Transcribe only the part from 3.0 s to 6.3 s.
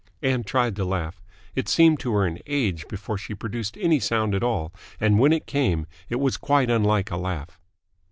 she produced any sound at all, and when it came it